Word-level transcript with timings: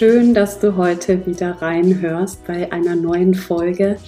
Schön, 0.00 0.32
dass 0.32 0.58
du 0.58 0.78
heute 0.78 1.26
wieder 1.26 1.60
reinhörst 1.60 2.46
bei 2.46 2.72
einer 2.72 2.96
neuen 2.96 3.34
Folge, 3.34 3.98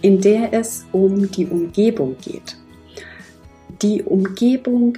in 0.00 0.18
der 0.22 0.54
es 0.54 0.86
um 0.92 1.30
die 1.30 1.44
Umgebung 1.44 2.16
geht. 2.24 2.56
Die 3.82 4.02
Umgebung 4.02 4.96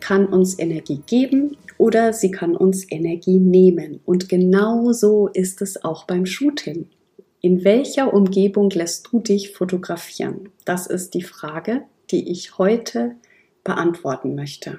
kann 0.00 0.24
uns 0.28 0.58
Energie 0.58 1.02
geben 1.06 1.58
oder 1.76 2.14
sie 2.14 2.30
kann 2.30 2.56
uns 2.56 2.90
Energie 2.90 3.38
nehmen. 3.38 4.00
Und 4.06 4.30
genau 4.30 4.92
so 4.92 5.28
ist 5.28 5.60
es 5.60 5.84
auch 5.84 6.06
beim 6.06 6.24
Shooting. 6.24 6.86
In 7.42 7.62
welcher 7.62 8.14
Umgebung 8.14 8.70
lässt 8.70 9.10
du 9.12 9.20
dich 9.20 9.52
fotografieren? 9.52 10.48
Das 10.64 10.86
ist 10.86 11.12
die 11.12 11.22
Frage, 11.22 11.82
die 12.10 12.30
ich 12.30 12.56
heute 12.56 13.16
beantworten 13.62 14.36
möchte. 14.36 14.78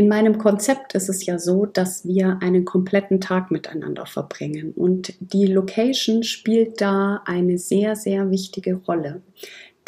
In 0.00 0.08
meinem 0.08 0.38
Konzept 0.38 0.94
ist 0.94 1.10
es 1.10 1.26
ja 1.26 1.38
so, 1.38 1.66
dass 1.66 2.06
wir 2.06 2.38
einen 2.40 2.64
kompletten 2.64 3.20
Tag 3.20 3.50
miteinander 3.50 4.06
verbringen 4.06 4.72
und 4.72 5.12
die 5.20 5.44
Location 5.44 6.22
spielt 6.22 6.80
da 6.80 7.20
eine 7.26 7.58
sehr, 7.58 7.96
sehr 7.96 8.30
wichtige 8.30 8.76
Rolle. 8.76 9.20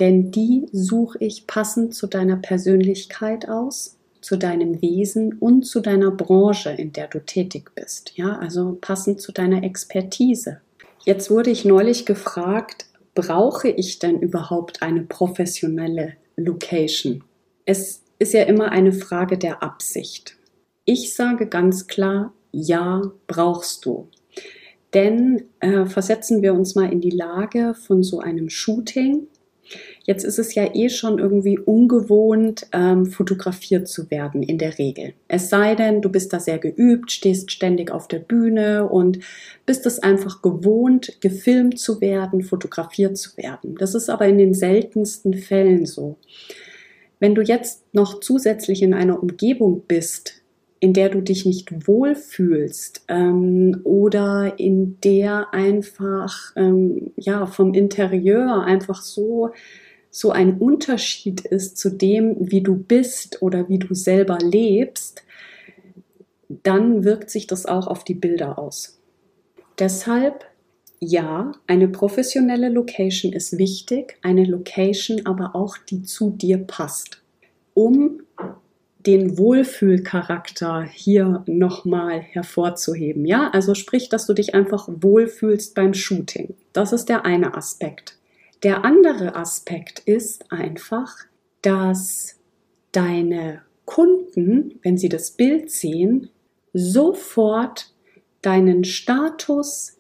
Denn 0.01 0.31
die 0.31 0.67
suche 0.71 1.17
ich 1.21 1.47
passend 1.47 1.95
zu 1.95 2.09
deiner 2.09 2.37
Persönlichkeit 2.37 3.49
aus, 3.49 3.97
zu 4.21 4.37
deinem 4.37 4.83
Wesen 4.83 5.39
und 5.39 5.63
zu 5.63 5.81
deiner 5.81 6.11
Branche, 6.11 6.73
in 6.73 6.93
der 6.93 7.09
du 7.09 7.21
tätig 7.21 7.71
bist. 7.75 8.13
Ja, 8.15 8.37
also 8.37 8.77
passend 8.83 9.23
zu 9.23 9.33
deiner 9.33 9.65
Expertise. 9.65 10.61
Jetzt 11.07 11.31
wurde 11.31 11.49
ich 11.49 11.65
neulich 11.65 12.05
gefragt, 12.05 12.85
brauche 13.15 13.71
ich 13.71 13.99
denn 13.99 14.21
überhaupt 14.21 14.83
eine 14.83 15.05
professionelle 15.05 16.17
Location? 16.37 17.25
Es 17.65 18.03
ist 18.23 18.33
ja 18.33 18.45
immer 18.45 18.71
eine 18.71 18.93
Frage 18.93 19.37
der 19.37 19.63
Absicht. 19.63 20.37
Ich 20.85 21.15
sage 21.15 21.49
ganz 21.49 21.89
klar, 21.89 22.33
ja, 22.53 23.03
brauchst 23.27 23.85
du. 23.85 24.09
Denn 24.95 25.45
äh, 25.61 25.87
versetzen 25.87 26.41
wir 26.43 26.55
uns 26.55 26.75
mal 26.75 26.93
in 26.93 27.01
die 27.01 27.11
Lage 27.11 27.75
von 27.75 28.03
so 28.03 28.21
einem 28.21 28.49
Shooting. 28.49 29.27
Jetzt 30.05 30.25
ist 30.25 30.39
es 30.39 30.55
ja 30.55 30.75
eh 30.75 30.89
schon 30.89 31.19
irgendwie 31.19 31.59
ungewohnt, 31.59 32.67
ähm, 32.73 33.07
fotografiert 33.07 33.89
zu 33.89 34.11
werden 34.11 34.43
in 34.43 34.59
der 34.59 34.79
Regel. 34.79 35.15
Es 35.29 35.49
sei 35.49 35.75
denn, 35.75 36.03
du 36.03 36.11
bist 36.11 36.33
da 36.33 36.41
sehr 36.41 36.59
geübt, 36.59 37.11
stehst 37.11 37.51
ständig 37.51 37.91
auf 37.91 38.07
der 38.07 38.19
Bühne 38.19 38.89
und 38.89 39.19
bist 39.65 39.87
es 39.87 39.99
einfach 39.99 40.43
gewohnt, 40.43 41.21
gefilmt 41.21 41.79
zu 41.79 42.01
werden, 42.01 42.43
fotografiert 42.43 43.17
zu 43.17 43.37
werden. 43.37 43.77
Das 43.77 43.95
ist 43.95 44.11
aber 44.11 44.27
in 44.27 44.39
den 44.39 44.55
seltensten 44.55 45.35
Fällen 45.35 45.87
so. 45.87 46.19
Wenn 47.23 47.37
du 47.37 47.43
jetzt 47.43 47.85
noch 47.95 48.19
zusätzlich 48.19 48.83
in 48.83 48.95
einer 48.95 49.23
Umgebung 49.23 49.83
bist, 49.87 50.43
in 50.81 50.93
der 50.93 51.09
du 51.09 51.21
dich 51.21 51.47
nicht 51.47 51.87
wohlfühlst 51.87 53.05
ähm, 53.07 53.81
oder 53.85 54.55
in 54.59 54.99
der 55.03 55.55
einfach 55.55 56.51
ähm, 56.57 57.13
ja 57.15 57.47
vom 57.47 57.75
Interieur 57.75 58.65
einfach 58.65 59.03
so 59.03 59.53
so 60.11 60.33
ein 60.33 60.59
Unterschied 60.59 61.43
ist 61.43 61.77
zu 61.79 61.91
dem, 61.91 62.35
wie 62.41 62.61
du 62.61 62.75
bist 62.75 63.41
oder 63.41 63.69
wie 63.69 63.79
du 63.79 63.95
selber 63.95 64.39
lebst, 64.43 65.23
dann 66.49 67.05
wirkt 67.05 67.31
sich 67.31 67.47
das 67.47 67.67
auch 67.67 67.87
auf 67.87 68.03
die 68.03 68.15
Bilder 68.15 68.59
aus. 68.59 69.01
Deshalb 69.79 70.45
ja, 71.05 71.51
eine 71.67 71.89
professionelle 71.89 72.69
Location 72.69 73.33
ist 73.33 73.59
wichtig, 73.59 74.19
eine 74.23 74.45
Location 74.45 75.27
aber 75.27 75.57
auch, 75.57 75.77
die 75.77 76.03
zu 76.03 76.31
dir 76.31 76.59
passt. 76.59 77.21
Um 77.75 78.23
den 79.05 79.37
Wohlfühlcharakter 79.37 80.85
hier 80.85 81.43
nochmal 81.47 82.21
hervorzuheben. 82.21 83.27
Ja, 83.27 83.51
also 83.51 83.75
sprich, 83.75 84.11
dass 84.11 84.27
du 84.27 84.33
dich 84.33 84.55
einfach 84.55 84.89
wohlfühlst 84.89 85.75
beim 85.75 85.93
Shooting. 85.93 86.55
Das 86.73 86.93
ist 86.93 87.09
der 87.09 87.25
eine 87.25 87.57
Aspekt. 87.57 88.17
Der 88.63 88.85
andere 88.85 89.35
Aspekt 89.35 89.99
ist 90.05 90.53
einfach, 90.53 91.17
dass 91.63 92.37
deine 92.93 93.63
Kunden, 93.87 94.79
wenn 94.83 94.97
sie 94.97 95.09
das 95.09 95.33
Bild 95.33 95.69
sehen, 95.73 96.31
sofort 96.73 97.93
deinen 98.41 98.85
Status 98.85 99.97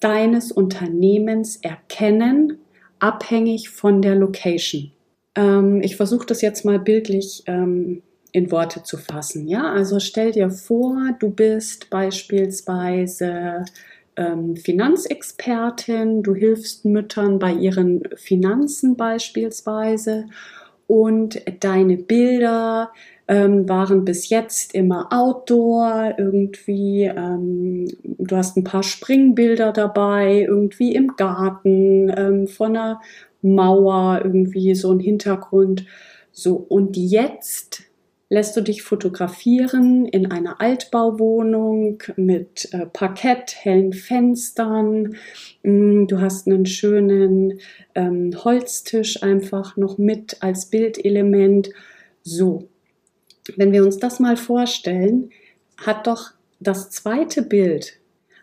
deines 0.00 0.50
Unternehmens 0.50 1.56
erkennen, 1.56 2.58
abhängig 2.98 3.70
von 3.70 4.02
der 4.02 4.14
Location. 4.16 4.92
Ähm, 5.34 5.80
ich 5.82 5.96
versuche 5.96 6.26
das 6.26 6.42
jetzt 6.42 6.64
mal 6.64 6.78
bildlich 6.78 7.42
ähm, 7.46 8.02
in 8.32 8.50
Worte 8.50 8.82
zu 8.82 8.96
fassen. 8.96 9.48
Ja, 9.48 9.72
also 9.72 10.00
stell 10.00 10.32
dir 10.32 10.50
vor, 10.50 10.96
du 11.18 11.30
bist 11.30 11.90
beispielsweise 11.90 13.64
ähm, 14.16 14.56
Finanzexpertin, 14.56 16.22
du 16.22 16.34
hilfst 16.34 16.84
Müttern 16.84 17.38
bei 17.38 17.52
ihren 17.52 18.02
Finanzen 18.16 18.96
beispielsweise 18.96 20.26
und 20.90 21.40
deine 21.60 21.96
Bilder 21.96 22.90
ähm, 23.28 23.68
waren 23.68 24.04
bis 24.04 24.28
jetzt 24.28 24.74
immer 24.74 25.06
Outdoor, 25.12 26.14
irgendwie, 26.18 27.04
ähm, 27.04 27.86
du 28.02 28.36
hast 28.36 28.56
ein 28.56 28.64
paar 28.64 28.82
Springbilder 28.82 29.72
dabei, 29.72 30.40
irgendwie 30.48 30.96
im 30.96 31.14
Garten, 31.16 32.12
ähm, 32.16 32.48
von 32.48 32.76
einer 32.76 33.00
Mauer, 33.40 34.22
irgendwie 34.24 34.74
so 34.74 34.90
ein 34.90 34.98
Hintergrund. 34.98 35.86
So, 36.32 36.56
und 36.56 36.96
jetzt 36.96 37.84
lässt 38.30 38.56
du 38.56 38.60
dich 38.60 38.82
fotografieren 38.82 40.06
in 40.06 40.30
einer 40.30 40.60
Altbauwohnung 40.60 42.00
mit 42.16 42.72
äh, 42.72 42.86
Parkett, 42.86 43.56
hellen 43.56 43.92
Fenstern. 43.92 45.16
Mm, 45.64 46.06
du 46.06 46.20
hast 46.20 46.46
einen 46.46 46.64
schönen 46.64 47.60
ähm, 47.96 48.32
Holztisch 48.44 49.22
einfach 49.24 49.76
noch 49.76 49.98
mit 49.98 50.42
als 50.42 50.66
Bildelement. 50.66 51.70
So, 52.22 52.68
wenn 53.56 53.72
wir 53.72 53.84
uns 53.84 53.98
das 53.98 54.20
mal 54.20 54.36
vorstellen, 54.36 55.30
hat 55.76 56.06
doch 56.06 56.30
das 56.60 56.90
zweite 56.90 57.42
Bild 57.42 57.98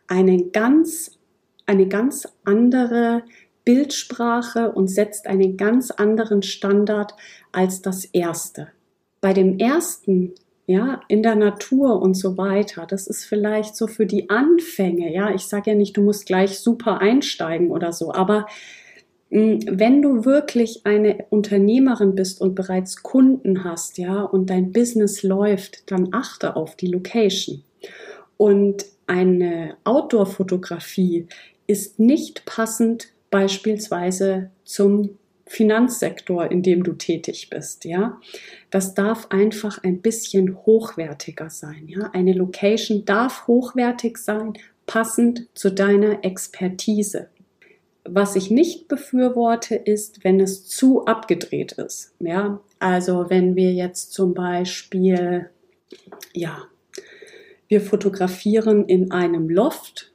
eine 0.08 0.44
ganz, 0.50 1.18
eine 1.66 1.88
ganz 1.88 2.28
andere 2.44 3.24
Bildsprache 3.64 4.70
und 4.72 4.90
setzt 4.90 5.28
einen 5.28 5.56
ganz 5.56 5.92
anderen 5.92 6.42
Standard 6.42 7.14
als 7.54 7.82
das 7.82 8.04
erste. 8.04 8.68
Bei 9.22 9.34
dem 9.34 9.58
ersten, 9.60 10.34
ja, 10.68 11.02
in 11.08 11.24
der 11.24 11.36
Natur 11.36 12.02
und 12.02 12.16
so 12.16 12.38
weiter, 12.38 12.86
das 12.86 13.08
ist 13.08 13.24
vielleicht 13.26 13.76
so 13.76 13.88
für 13.88 14.06
die 14.06 14.30
Anfänge, 14.30 15.14
ja, 15.14 15.34
ich 15.34 15.44
sage 15.44 15.72
ja 15.72 15.76
nicht, 15.76 15.96
du 15.98 16.02
musst 16.02 16.26
gleich 16.26 16.60
super 16.60 17.00
einsteigen 17.00 17.72
oder 17.72 17.94
so, 17.94 18.14
aber 18.14 18.48
hm, 19.30 19.60
wenn 19.70 20.02
du 20.02 20.26
wirklich 20.26 20.86
eine 20.86 21.26
Unternehmerin 21.30 22.16
bist 22.16 22.42
und 22.42 22.56
bereits 22.56 23.04
Kunden 23.04 23.64
hast, 23.64 23.98
ja, 23.98 24.24
und 24.24 24.50
dein 24.50 24.72
Business 24.72 25.24
läuft, 25.24 25.92
dann 25.92 26.10
achte 26.12 26.56
auf 26.56 26.76
die 26.76 26.88
Location. 26.88 27.64
Und 28.38 28.86
eine 29.08 29.78
Outdoor-Fotografie 29.84 31.28
ist 31.66 32.00
nicht 32.00 32.46
passend 32.46 33.10
beispielsweise 33.30 34.52
zum 34.64 35.18
Finanzsektor, 35.48 36.52
in 36.52 36.62
dem 36.62 36.84
du 36.84 36.94
tätig 36.94 37.50
bist, 37.50 37.86
ja. 37.86 38.20
Das 38.70 38.94
darf 38.94 39.28
einfach 39.30 39.84
ein 39.84 40.02
bisschen 40.02 40.58
hochwertiger 40.66 41.50
sein, 41.50 41.88
ja. 41.88 42.10
Eine 42.14 42.34
Location 42.34 43.06
darf 43.06 43.48
hochwertig 43.48 44.18
sein, 44.18 44.54
passend 44.86 45.48
zu 45.54 45.72
deiner 45.72 46.24
Expertise. 46.24 47.28
Was 48.04 48.36
ich 48.38 48.50
nicht 48.50 48.88
befürworte, 48.88 49.76
ist, 49.76 50.24
wenn 50.24 50.40
es 50.40 50.66
zu 50.66 51.06
abgedreht 51.06 51.74
ist. 51.74 52.14
Ja, 52.20 52.62
also 52.80 53.30
wenn 53.30 53.56
wir 53.56 53.74
jetzt 53.74 54.14
zum 54.14 54.34
Beispiel, 54.34 55.50
ja, 56.34 56.64
wir 57.68 57.82
fotografieren 57.82 58.86
in 58.86 59.12
einem 59.12 59.50
Loft. 59.50 60.12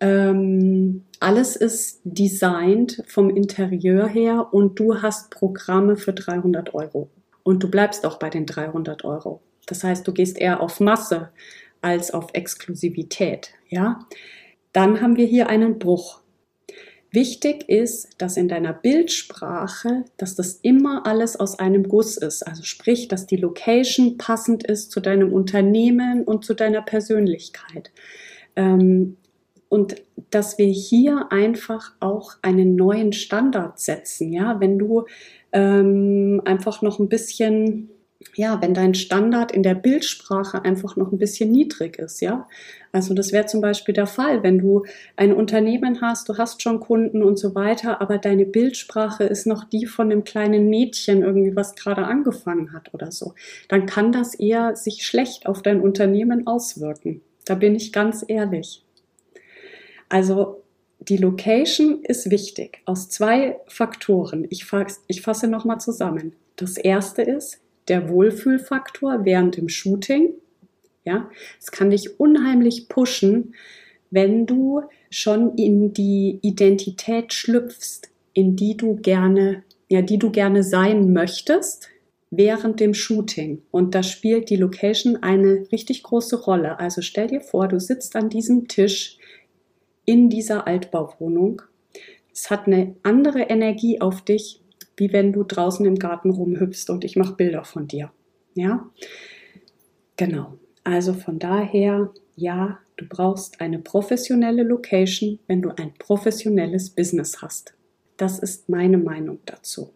Ähm, 0.00 1.04
alles 1.20 1.56
ist 1.56 2.00
designt 2.04 3.02
vom 3.06 3.30
Interieur 3.30 4.06
her 4.06 4.48
und 4.52 4.78
du 4.78 5.02
hast 5.02 5.30
Programme 5.30 5.96
für 5.96 6.12
300 6.12 6.74
Euro. 6.74 7.10
Und 7.42 7.62
du 7.62 7.70
bleibst 7.70 8.06
auch 8.06 8.18
bei 8.18 8.30
den 8.30 8.46
300 8.46 9.04
Euro. 9.04 9.40
Das 9.66 9.82
heißt, 9.82 10.06
du 10.06 10.12
gehst 10.12 10.38
eher 10.38 10.60
auf 10.60 10.80
Masse 10.80 11.30
als 11.80 12.12
auf 12.12 12.28
Exklusivität. 12.32 13.50
Ja, 13.68 14.06
Dann 14.72 15.00
haben 15.00 15.16
wir 15.16 15.26
hier 15.26 15.48
einen 15.48 15.78
Bruch. 15.78 16.20
Wichtig 17.10 17.68
ist, 17.68 18.10
dass 18.18 18.36
in 18.36 18.48
deiner 18.48 18.74
Bildsprache, 18.74 20.04
dass 20.18 20.34
das 20.34 20.58
immer 20.62 21.06
alles 21.06 21.36
aus 21.36 21.58
einem 21.58 21.88
Guss 21.88 22.18
ist. 22.18 22.46
Also 22.46 22.64
sprich, 22.64 23.08
dass 23.08 23.26
die 23.26 23.36
Location 23.36 24.18
passend 24.18 24.64
ist 24.64 24.90
zu 24.90 25.00
deinem 25.00 25.32
Unternehmen 25.32 26.22
und 26.24 26.44
zu 26.44 26.52
deiner 26.52 26.82
Persönlichkeit. 26.82 27.90
Ähm, 28.56 29.16
und 29.68 29.96
dass 30.30 30.58
wir 30.58 30.66
hier 30.66 31.30
einfach 31.30 31.92
auch 32.00 32.32
einen 32.42 32.76
neuen 32.76 33.12
Standard 33.12 33.78
setzen. 33.78 34.32
Ja, 34.32 34.60
wenn 34.60 34.78
du 34.78 35.04
ähm, 35.52 36.42
einfach 36.44 36.82
noch 36.82 36.98
ein 36.98 37.08
bisschen 37.08 37.90
ja, 38.34 38.60
wenn 38.60 38.74
dein 38.74 38.94
Standard 38.94 39.52
in 39.52 39.62
der 39.62 39.76
Bildsprache 39.76 40.64
einfach 40.64 40.96
noch 40.96 41.12
ein 41.12 41.18
bisschen 41.18 41.52
niedrig 41.52 41.98
ist, 41.98 42.20
ja. 42.20 42.48
Also 42.90 43.14
das 43.14 43.32
wäre 43.32 43.46
zum 43.46 43.60
Beispiel 43.60 43.94
der 43.94 44.06
Fall, 44.06 44.42
wenn 44.42 44.58
du 44.58 44.84
ein 45.16 45.32
Unternehmen 45.32 46.00
hast, 46.00 46.28
du 46.28 46.36
hast 46.36 46.62
schon 46.62 46.80
Kunden 46.80 47.22
und 47.22 47.38
so 47.38 47.54
weiter, 47.54 48.00
aber 48.00 48.18
deine 48.18 48.44
Bildsprache 48.44 49.24
ist 49.24 49.46
noch 49.46 49.64
die 49.64 49.86
von 49.86 50.10
einem 50.10 50.24
kleinen 50.24 50.68
Mädchen 50.68 51.22
irgendwie, 51.22 51.54
was 51.54 51.76
gerade 51.76 52.04
angefangen 52.04 52.72
hat 52.72 52.92
oder 52.92 53.12
so, 53.12 53.34
dann 53.68 53.86
kann 53.86 54.10
das 54.10 54.34
eher 54.34 54.74
sich 54.74 55.06
schlecht 55.06 55.46
auf 55.46 55.62
dein 55.62 55.80
Unternehmen 55.80 56.46
auswirken. 56.46 57.20
Da 57.44 57.54
bin 57.54 57.76
ich 57.76 57.92
ganz 57.92 58.24
ehrlich. 58.26 58.84
Also 60.08 60.62
die 61.00 61.16
Location 61.16 62.02
ist 62.02 62.30
wichtig 62.30 62.80
aus 62.84 63.08
zwei 63.08 63.58
Faktoren. 63.66 64.46
Ich 64.50 64.64
fasse, 64.64 65.00
ich 65.06 65.22
fasse 65.22 65.48
nochmal 65.48 65.80
zusammen. 65.80 66.34
Das 66.56 66.76
erste 66.76 67.22
ist, 67.22 67.60
der 67.88 68.08
Wohlfühlfaktor 68.08 69.24
während 69.24 69.56
dem 69.56 69.68
Shooting. 69.68 70.34
Ja, 71.04 71.30
es 71.58 71.70
kann 71.70 71.90
dich 71.90 72.20
unheimlich 72.20 72.88
pushen, 72.88 73.54
wenn 74.10 74.46
du 74.46 74.82
schon 75.10 75.56
in 75.56 75.92
die 75.92 76.38
Identität 76.42 77.32
schlüpfst, 77.32 78.10
in 78.34 78.56
die 78.56 78.76
du 78.76 78.96
gerne, 78.96 79.62
ja, 79.88 80.02
die 80.02 80.18
du 80.18 80.30
gerne 80.30 80.62
sein 80.62 81.12
möchtest 81.12 81.88
während 82.30 82.80
dem 82.80 82.92
Shooting. 82.92 83.62
Und 83.70 83.94
da 83.94 84.02
spielt 84.02 84.50
die 84.50 84.56
Location 84.56 85.16
eine 85.22 85.66
richtig 85.72 86.02
große 86.02 86.42
Rolle. 86.42 86.78
Also 86.78 87.00
stell 87.00 87.28
dir 87.28 87.40
vor, 87.40 87.68
du 87.68 87.80
sitzt 87.80 88.16
an 88.16 88.28
diesem 88.28 88.68
Tisch 88.68 89.17
in 90.08 90.30
dieser 90.30 90.66
Altbauwohnung. 90.66 91.60
Es 92.32 92.50
hat 92.50 92.66
eine 92.66 92.96
andere 93.02 93.42
Energie 93.42 94.00
auf 94.00 94.22
dich, 94.22 94.62
wie 94.96 95.12
wenn 95.12 95.34
du 95.34 95.44
draußen 95.44 95.84
im 95.84 95.96
Garten 95.96 96.30
rumhüpfst 96.30 96.88
und 96.88 97.04
ich 97.04 97.14
mache 97.14 97.34
Bilder 97.34 97.62
von 97.64 97.88
dir. 97.88 98.10
Ja, 98.54 98.88
genau. 100.16 100.54
Also 100.82 101.12
von 101.12 101.38
daher, 101.38 102.10
ja, 102.36 102.78
du 102.96 103.04
brauchst 103.06 103.60
eine 103.60 103.80
professionelle 103.80 104.62
Location, 104.62 105.40
wenn 105.46 105.60
du 105.60 105.76
ein 105.76 105.92
professionelles 105.98 106.88
Business 106.88 107.42
hast. 107.42 107.74
Das 108.16 108.38
ist 108.38 108.70
meine 108.70 108.96
Meinung 108.96 109.40
dazu. 109.44 109.90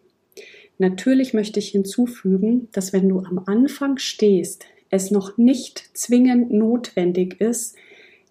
Natürlich 0.77 1.33
möchte 1.33 1.57
ich 1.57 1.69
hinzufügen, 1.69 2.67
dass 2.71 2.93
wenn 2.93 3.09
du 3.09 3.21
am 3.21 3.41
Anfang 3.47 3.97
stehst, 3.97 4.65
es 4.91 5.09
noch 5.09 5.39
nicht 5.39 5.89
zwingend 5.97 6.51
notwendig 6.53 7.41
ist, 7.41 7.75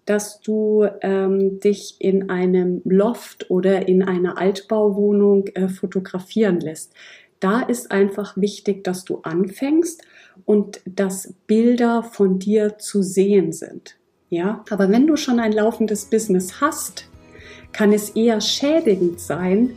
dass 0.05 0.41
du 0.41 0.85
ähm, 1.01 1.59
dich 1.59 1.95
in 1.99 2.29
einem 2.29 2.81
Loft 2.83 3.49
oder 3.49 3.87
in 3.87 4.03
einer 4.03 4.37
Altbauwohnung 4.37 5.47
äh, 5.47 5.69
fotografieren 5.69 6.59
lässt. 6.59 6.93
Da 7.39 7.61
ist 7.61 7.91
einfach 7.91 8.37
wichtig, 8.37 8.83
dass 8.83 9.03
du 9.03 9.19
anfängst 9.23 10.01
und 10.45 10.81
dass 10.85 11.33
Bilder 11.47 12.03
von 12.03 12.39
dir 12.39 12.77
zu 12.77 13.01
sehen 13.01 13.51
sind. 13.51 13.97
Ja, 14.29 14.63
aber 14.69 14.89
wenn 14.89 15.07
du 15.07 15.15
schon 15.15 15.39
ein 15.39 15.51
laufendes 15.51 16.05
Business 16.05 16.59
hast, 16.59 17.07
kann 17.71 17.91
es 17.93 18.11
eher 18.11 18.41
schädigend 18.41 19.19
sein, 19.19 19.71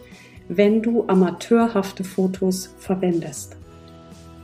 wenn 0.48 0.82
du 0.82 1.04
amateurhafte 1.08 2.04
Fotos 2.04 2.74
verwendest. 2.78 3.56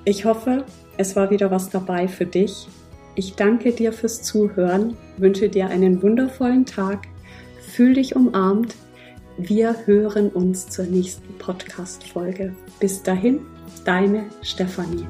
Ich 0.04 0.24
hoffe, 0.24 0.64
es 0.96 1.14
war 1.16 1.30
wieder 1.30 1.50
was 1.50 1.70
dabei 1.70 2.08
für 2.08 2.26
dich 2.26 2.66
ich 3.14 3.34
danke 3.34 3.72
dir 3.72 3.92
fürs 3.92 4.22
Zuhören, 4.22 4.96
wünsche 5.18 5.48
dir 5.48 5.66
einen 5.68 6.02
wundervollen 6.02 6.66
Tag, 6.66 7.08
fühl 7.60 7.94
dich 7.94 8.16
umarmt. 8.16 8.74
Wir 9.38 9.76
hören 9.86 10.28
uns 10.28 10.68
zur 10.68 10.84
nächsten 10.84 11.36
Podcast-Folge. 11.38 12.54
Bis 12.80 13.02
dahin, 13.02 13.40
deine 13.84 14.24
Stefanie. 14.42 15.06